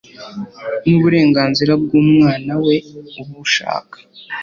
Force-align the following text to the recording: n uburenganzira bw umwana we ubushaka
n 0.87 0.87
uburenganzira 0.97 1.71
bw 1.83 1.89
umwana 2.01 2.53
we 2.65 2.75
ubushaka 3.21 3.97